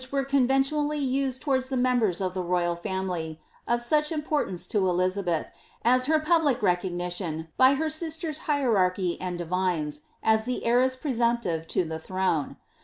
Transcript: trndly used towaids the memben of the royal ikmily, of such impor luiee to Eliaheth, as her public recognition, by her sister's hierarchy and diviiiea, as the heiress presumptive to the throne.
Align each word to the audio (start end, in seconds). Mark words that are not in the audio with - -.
trndly 0.01 0.99
used 0.99 1.43
towaids 1.43 1.69
the 1.69 1.75
memben 1.75 2.19
of 2.25 2.33
the 2.33 2.41
royal 2.41 2.75
ikmily, 2.75 3.37
of 3.67 3.83
such 3.83 4.09
impor 4.09 4.49
luiee 4.49 4.67
to 4.67 4.79
Eliaheth, 4.79 5.51
as 5.85 6.05
her 6.05 6.17
public 6.19 6.63
recognition, 6.63 7.49
by 7.55 7.75
her 7.75 7.87
sister's 7.87 8.39
hierarchy 8.49 9.21
and 9.21 9.39
diviiiea, 9.39 10.01
as 10.23 10.45
the 10.45 10.65
heiress 10.65 10.95
presumptive 10.95 11.67
to 11.67 11.85
the 11.85 11.99
throne. 11.99 12.55